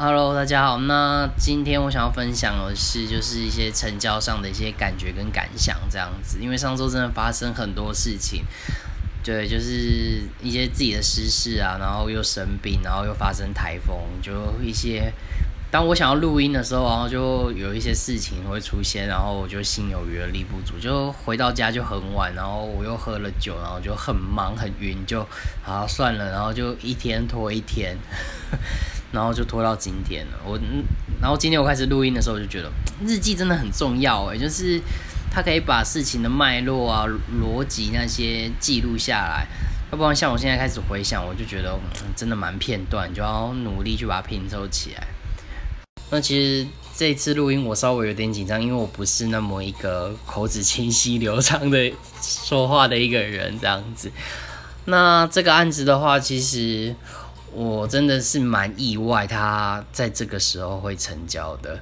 [0.00, 0.78] Hello，大家好。
[0.78, 6.38] 那今天我想要分享的是，就是一些成交上的一些感觉跟感想，这样子。
[6.40, 8.44] 因为上周真的发生很多事情，
[9.24, 14.32] 对，就是一些自己的私事啊，然后又生病，然后又发生台风，就
[14.62, 15.12] 一些。
[15.68, 25.26] 当我想要录音的时候，然后就有一些事情会出现，然后我就心有余而力不足，就回到家就很晚，然后我又喝了酒，然后就很忙很晕，就
[25.64, 27.98] 好算了，然后就一天拖一天，
[29.12, 30.38] 然后就拖到今天了。
[30.44, 30.58] 我，
[31.20, 32.70] 然后今天我开始录音的时候，我就觉得
[33.06, 34.80] 日记真的很重要诶，就是
[35.30, 37.06] 它可以把事情的脉络啊、
[37.40, 39.46] 逻辑那些记录下来，
[39.90, 41.78] 要不然像我现在开始回想，我就觉得
[42.16, 45.06] 真的蛮片段，就要努力去把它拼凑起来。
[46.10, 46.66] 那其实
[46.96, 54.10] 这次录音我稍微有点紧张，因为我不是那么一个口齿清晰流畅的说话的一个人，这样子。
[54.86, 56.94] 那这个案子的话，其实
[57.52, 61.78] 我真的是蛮意外，他在这个时候会成交的。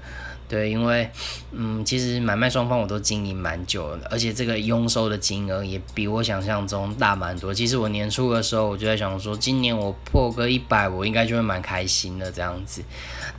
[0.48, 1.11] 对，因为，
[1.51, 7.53] 嗯，其实买卖双方我都经营蛮久了，而且这个佣收的金额也比我想象中大蛮多。
[7.53, 12.81] 其实我年初的时候我就在想说，今年我破个一百，我应该就会蛮开心的这样子。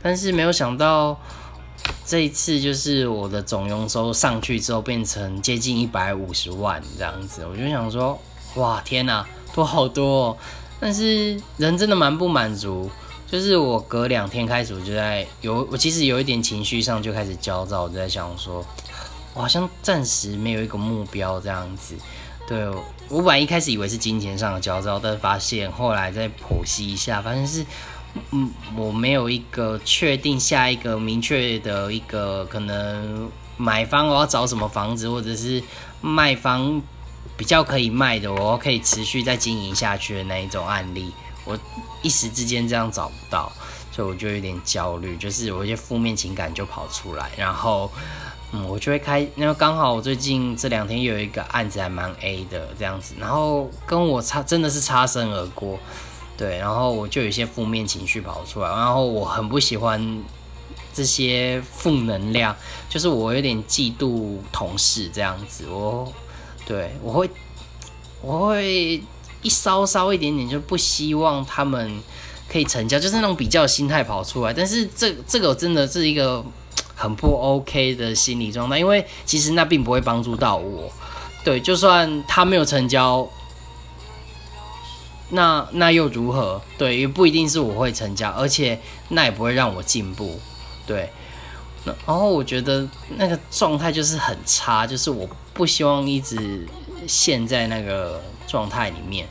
[0.02, 1.18] 但是没有想到，
[2.04, 8.20] 这一次就是我的总佣收上去之后，变成接近一百五十万这样子，我就想说，
[8.56, 10.36] 哇，天哪，多好多！
[10.80, 12.90] 但是人真的蛮不满足。
[13.30, 18.64] 就是我隔两天开始，我就在有我其实有一点情绪上就开始焦躁，我就在想说，
[19.34, 21.94] 我好像暂时没有一个目标这样子。
[22.46, 22.66] 对
[23.10, 27.66] 我本来一开始以为是金钱上的焦躁，但发现后来再剖析一下，发现是
[28.30, 35.62] 嗯我没有一个确定下一个明确的一个可能买方我要找什么房子，或者是
[36.00, 36.80] 卖方
[37.36, 41.12] 比较可以卖的，我可以持续再经营下去的那一种案例。
[41.44, 41.58] 我
[42.02, 43.50] 一时之间这样找不到，
[43.90, 47.90] 所以我就有点焦虑，就是有一些负面情感就跑出来，然后，
[48.52, 55.78] 嗯，我就会开，那刚好我最近这两天有一个案子还蛮 A 的这样子，然后跟我擦真的是擦身而过，
[56.36, 60.22] 对，然后我就有一些负面情绪跑出来，然后我很不喜欢
[60.92, 62.54] 这些负能量，
[62.90, 66.12] 就是我有点嫉妒同事这样子，我，
[66.68, 67.28] 对我会，
[68.22, 69.02] 我会。
[69.40, 72.02] 一稍稍一点点就不希望他们
[72.48, 74.52] 可以成交，就是那种比较心态跑出来。
[74.52, 76.44] 但是这这个真的是一个
[76.96, 80.90] 很不 OK 的心理状态，因为其实那并不会帮助到我。
[81.44, 83.28] 对，就算他没有成交，
[85.30, 86.60] 那那又如何？
[86.76, 88.80] 对，也不一定是我会成交，而且
[89.10, 90.40] 那也不会让我进步。
[90.84, 91.12] 对，
[92.06, 96.66] 然后我觉得那个状态就是很差，就是我不希望一直
[97.06, 98.20] 陷在那个。
[98.48, 99.28] 状态里面，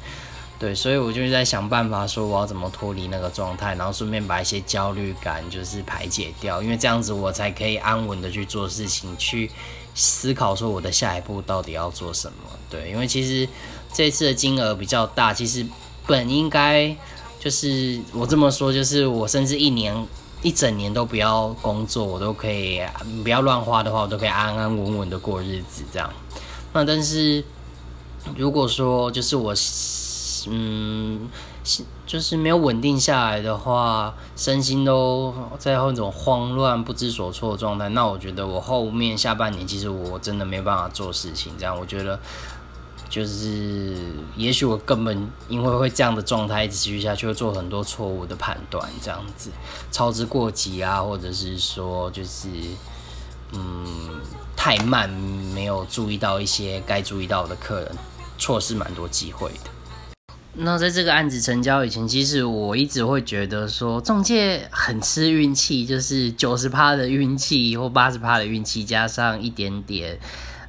[0.59, 9.50] 对，所以我就是在想办法，说我要怎么脱离那个状态，然后顺便把一些焦虑感就是排解掉，因为这样子我才可以安稳的去做事情，去
[9.96, 12.38] 思考说我的下一步到底要做什么。
[12.69, 13.50] 对，因为其实
[13.91, 15.66] 这次的金额比较大，其实
[16.06, 16.96] 本应该
[17.40, 20.06] 就是我这么说，就是我甚至一年
[20.42, 22.81] 一整年都不要工作，我都可以
[23.24, 26.09] 不要乱花的话，我都可以安安稳稳的过日子这样。
[26.74, 27.44] 那但是。
[28.36, 29.53] 如果说就是我，
[30.50, 31.30] 嗯，
[32.06, 41.53] 就是没有稳定下来的话，身心都在那种慌乱不知所措的状态，那我觉得我后面下半年其实我真的没办法做事情。
[41.58, 42.20] 这样，我觉得
[43.09, 43.95] 就是
[44.35, 49.50] 也许我根本因为会这样的状态一直持续下去，会做很多错误的判断，这样子
[49.91, 52.47] 操之过急啊，或者是说就是
[53.53, 54.22] 嗯
[54.56, 57.91] 太慢，没有注意到一些该注意到的客人。
[58.40, 59.72] 错失蛮多机会的。
[60.53, 70.19] 那在这个案子成交以前，其实我一直会觉得说，中介很吃运气，就是九十趴的运气或八十趴的运气，加上一点点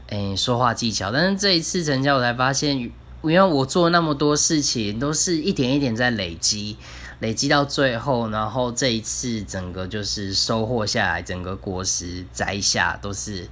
[0.08, 1.10] 诶说话技巧。
[1.10, 2.92] 但是这一次成交，我才发现，因
[3.22, 6.76] 为我做那么多事情，都是一点一点在累积，
[7.20, 13.48] 累积到最后，然后这一次整个就是收获下来，整个果实摘下，都是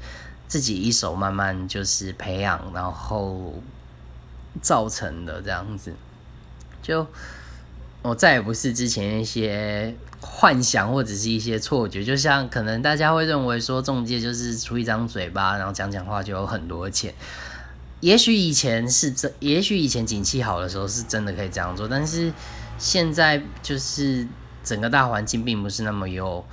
[0.47, 3.55] 自己一手慢慢就是培养，然后。
[4.63, 5.93] 造成的这样子，
[6.81, 7.07] 就
[8.07, 17.13] 我再也不是之前一些幻想或者是一些错觉，就像可能大家会认为说中介就是出一张嘴巴，然后讲讲话就有很多钱。
[18.01, 22.33] 也许以前是真，也许以前景气好的时候是真的可以这样做，但是
[22.79, 24.27] 现在就是
[24.63, 26.45] 整个大环境并不是那么优，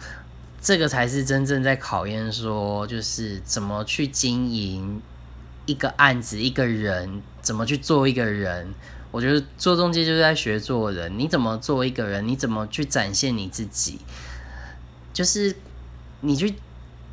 [0.60, 5.02] 这个才是真正在考验说，就是怎么去经营。
[5.66, 8.74] 一个案子，一个人怎么去做一个人？
[9.13, 11.19] 我觉得做中介就是在学做人。
[11.19, 12.27] 你怎么做一个人？
[12.27, 14.00] 你怎么去展现你自己？
[15.13, 15.56] 就是
[16.21, 16.56] 你去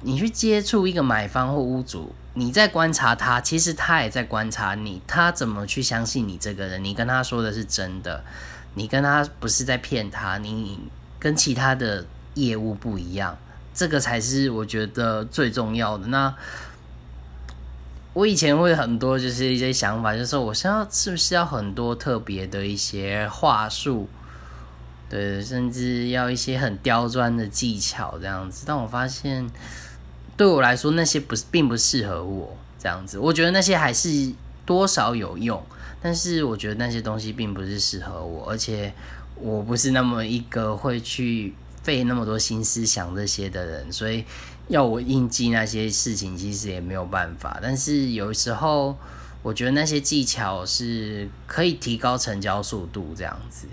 [0.00, 6.82] 你去接触一个买方或屋主，你在观察他，其实他也在观察你，他怎么去相信你这个人？
[6.82, 8.25] 你跟他说的是真的，
[8.73, 10.81] 你跟他不是在骗他，你
[11.19, 13.37] 跟其他的业务不一样，
[13.75, 16.06] 这个才是我觉得最重要的。
[16.06, 16.35] 那
[18.12, 24.09] 我以前会很多就是一些想法，就是说我现在是不是要很多特别的一些话术？
[25.09, 29.49] 对，甚至要一些很刁钻的技巧这样子，但我发现
[30.37, 33.19] 对我来说那些不是并不适合我这样子。
[33.19, 34.33] 我觉得那些还是
[34.65, 35.61] 多少有用，
[36.01, 38.93] 但是我觉得那些东西并不是适合我，而且
[39.35, 44.25] 我不是那么一个会去费那么多心思想这些的人，所以
[44.71, 47.59] 要我应记那些事情其实也没有办法。
[47.61, 48.97] 但是有时候
[49.43, 53.67] 我觉得那些技巧是可以提高成交速度这样子。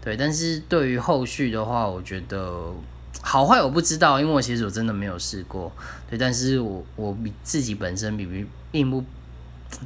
[0.00, 2.72] 对，但是对于后续的话，我觉得
[3.20, 5.72] 好坏我不知道，因为我其实我真的没有试过。
[6.08, 9.02] 对，但是我我自己本身比比并不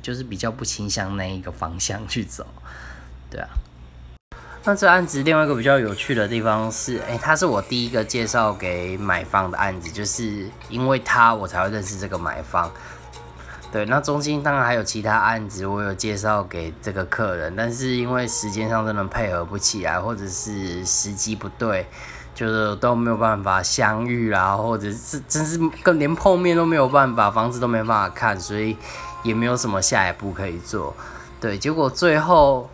[0.03, 2.45] 就是比较不倾向那一个方向去走。
[3.31, 3.49] 对啊，
[4.65, 12.71] 那这案子另外一个比较有趣的地方是，哎，他是我第一个介绍给买方的案子，就是因为他我才会认识这个买方。
[13.71, 21.87] 对，那中间当然还有其他案子，我有介绍给这个客人，但是因为时间上真的配合不起来，或者是时机不对，
[22.35, 28.77] 就是都没有办法相遇啦，或者是真是更连碰面都没有办法，房子都没办法看，所以
[29.23, 30.95] 也没有什么下一步可以做。
[31.39, 32.71] 对，结果最后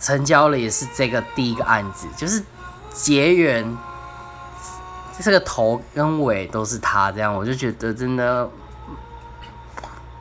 [0.00, 2.42] 成交了，也是这个第一个案子，就是
[2.92, 3.76] 结缘，
[5.20, 8.48] 这个头跟尾都是他，这样我就觉得真的。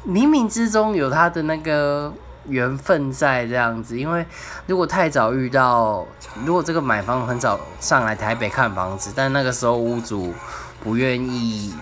[0.07, 2.13] 冥冥之中有他的那个
[2.47, 4.23] 缘分在这样子，因为
[4.67, 6.05] 如果太早遇到，
[6.45, 10.31] 如果这个买方很早上来台北看房子，但那个时候屋主
[10.83, 11.73] 不愿意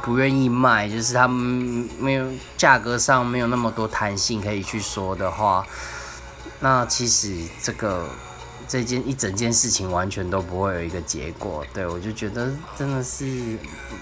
[0.00, 2.26] 不愿意卖，就是他们没有
[2.56, 5.66] 价格上没有那么多弹性可以去说的话，
[6.64, 8.08] 那其实这个。
[8.66, 13.24] 这件一整件事情完全都不会有一个结果，对我就觉得真的是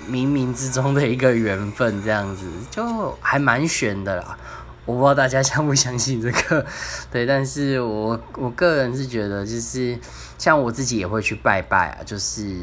[0.08, 4.38] 冥冥之中的一个缘分，这样子就还蛮悬的啦。
[4.86, 6.64] 我不知道大家 相不相信这个，
[7.10, 9.98] 对，但是我我个人是觉得，就是
[10.38, 12.56] 像我自己也会去拜拜啊，就是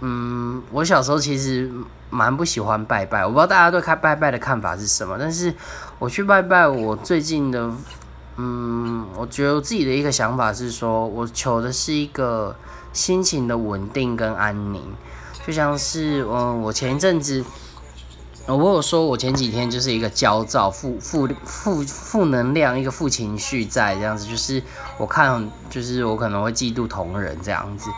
[0.00, 1.68] 嗯，我小时候其实
[2.08, 5.52] 蛮不喜欢拜拜，我不知道大家对开拜拜的看法是什么，但是
[5.98, 7.68] 我去拜拜，我最近的。
[8.38, 12.54] 嗯，我觉得我自己的一个想法是说，我求的是一个
[12.92, 14.82] 心情的稳定跟安宁，
[15.46, 17.42] 就像是嗯，我前一阵子，
[18.46, 24.62] 我有说我前几天就是一个焦躁、负负负负能量、一个负情绪在这样子，就是
[24.98, 27.88] 我看就是我可能会嫉妒同人这样子，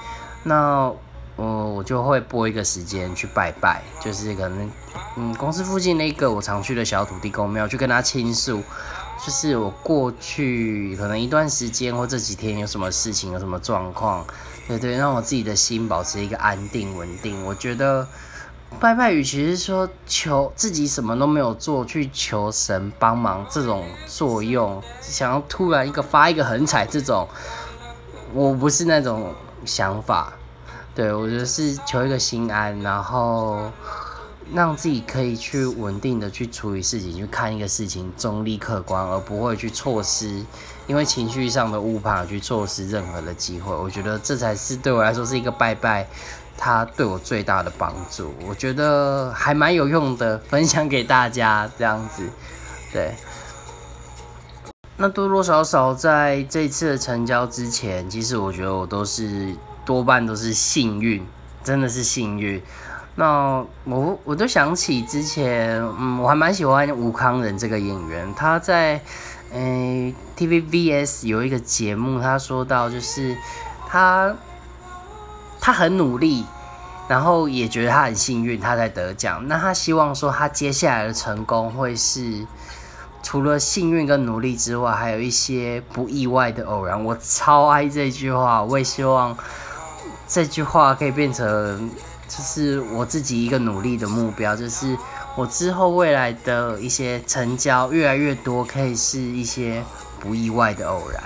[0.44, 0.88] 那
[1.34, 4.70] 我，我就会拨一个时间去拜拜，就是可能
[5.16, 8.62] 嗯公司附近那个我常去的小土地公庙去跟他倾诉。
[9.24, 14.24] 就是我过去可能一段时间或这几天有什么事情有什么状况，
[14.68, 17.44] 对对，让我自己的心保持一个安定稳定。
[17.44, 18.06] 我觉得
[18.78, 27.28] 拜拜，与其实说求自己什么都没有做去求神帮忙这种作用，想要突然一个发一个横财这种，
[28.32, 30.32] 我不是那种想法。
[30.94, 33.70] 对我觉得是求一个心安，然后。
[34.54, 40.42] 让自己可以去稳定的去处理事情，去看一个事情中立客观，而不会去错失，
[40.86, 43.74] 因为情绪上的误判去错失任何的机会。
[43.74, 46.08] 我觉得这才是对我来说是一个拜拜，
[46.56, 48.32] 他对我最大的帮助。
[48.46, 52.22] 我觉得还蛮有用的，分享给大家这样子。
[52.90, 53.14] 对，
[54.96, 61.22] 那多多少少在这次的成交之前，其实我觉得我都是多半都是幸运，
[61.62, 62.62] 真的是幸运。
[63.18, 68.32] 那我我就想起之前，嗯，我还蛮喜欢吴康仁这个演员。
[68.36, 69.00] 他在，
[69.50, 73.36] 诶，TVBS 有一个节目，他说到就是
[73.88, 74.32] 他
[75.60, 76.46] 他很努力，
[77.08, 79.48] 然后也觉得他很幸运，他在得奖。
[79.48, 82.46] 那他希望说他接下来的成功会是
[83.24, 87.04] 除了幸运跟努力之外，还有一些不意外的偶然。
[87.04, 89.36] 我超爱这句话，我也希望
[90.28, 91.90] 这句话可以变成。
[92.28, 94.96] 就是我自己一个努力的目标，就是
[95.34, 99.82] 我之后未来的一些成交越来越多，可以是一些
[100.20, 101.22] 不意外的偶然，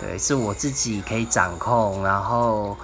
[0.00, 2.76] 对，是我自己可以掌控，然后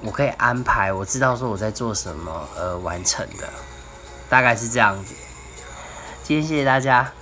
[0.00, 3.48] 我可以安排，我知道说我在做什么而完成的，
[4.28, 5.12] 大概是这样子。
[6.22, 7.12] 今天谢谢大家。